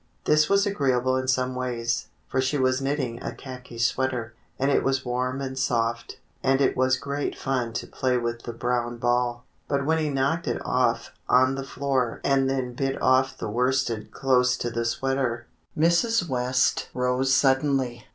This 0.25 0.49
was 0.49 0.65
agreeable 0.65 1.15
in 1.15 1.27
some 1.27 1.53
ways, 1.53 2.07
for 2.27 2.41
she 2.41 2.57
w^as 2.57 2.81
knitting 2.81 3.21
a 3.21 3.35
khaki 3.35 3.77
sw^eater, 3.77 4.31
and 4.57 4.71
it 4.71 4.83
was 4.83 5.05
warm 5.05 5.41
and 5.41 5.59
soft, 5.59 6.17
and 6.41 6.59
it 6.59 6.75
was 6.75 6.97
great 6.97 7.37
fun 7.37 7.73
to 7.73 7.85
play 7.85 8.17
with 8.17 8.41
the 8.41 8.51
brown 8.51 8.97
ball; 8.97 9.45
but 9.67 9.85
when 9.85 9.99
he 9.99 10.09
knocked 10.09 10.47
it 10.47 10.59
off 10.65 11.11
on 11.29 11.53
the 11.53 11.63
floor 11.63 12.19
and 12.23 12.49
then 12.49 12.73
bit 12.73 12.99
off 12.99 13.37
the 13.37 13.47
worsted 13.47 14.09
close 14.09 14.57
to 14.57 14.71
the 14.71 14.85
sweater, 14.85 15.45
Mrs. 15.77 16.27
West 16.27 16.89
rose 16.95 17.31
sud 17.31 17.59
denly. 17.59 18.01